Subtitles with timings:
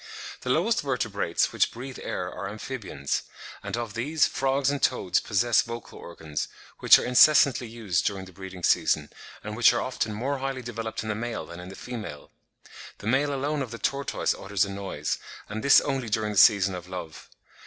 [0.41, 3.21] The lowest Vertebrates which breathe air are Amphibians;
[3.61, 6.47] and of these, frogs and toads possess vocal organs,
[6.79, 11.03] which are incessantly used during the breeding season, and which are often more highly developed
[11.03, 12.31] in the male than in the female.
[12.97, 16.73] The male alone of the tortoise utters a noise, and this only during the season
[16.73, 17.29] of love.